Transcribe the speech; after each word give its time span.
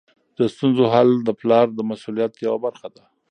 د 0.37 0.39
ستونزو 0.53 0.83
حل 0.93 1.09
د 1.27 1.29
پلار 1.39 1.67
د 1.73 1.79
مسؤلیت 1.89 2.33
یوه 2.45 2.57
برخه 2.65 2.87
ده. 2.95 3.03